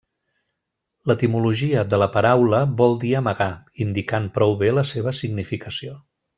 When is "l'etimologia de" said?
1.11-1.99